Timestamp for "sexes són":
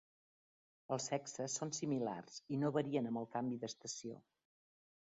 1.11-1.75